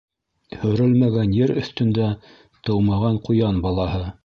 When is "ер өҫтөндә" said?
1.41-2.09